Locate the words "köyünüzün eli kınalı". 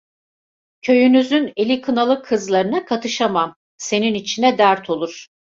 0.81-2.23